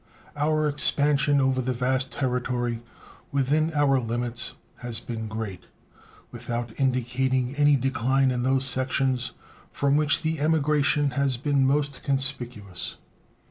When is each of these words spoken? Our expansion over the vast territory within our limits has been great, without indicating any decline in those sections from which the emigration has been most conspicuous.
Our 0.35 0.67
expansion 0.67 1.39
over 1.39 1.61
the 1.61 1.73
vast 1.75 2.11
territory 2.11 2.81
within 3.31 3.71
our 3.75 3.99
limits 3.99 4.55
has 4.77 4.99
been 4.99 5.27
great, 5.27 5.67
without 6.31 6.71
indicating 6.79 7.53
any 7.55 7.75
decline 7.75 8.31
in 8.31 8.41
those 8.41 8.65
sections 8.65 9.33
from 9.71 9.95
which 9.95 10.23
the 10.23 10.39
emigration 10.39 11.11
has 11.11 11.37
been 11.37 11.67
most 11.67 12.01
conspicuous. 12.01 12.97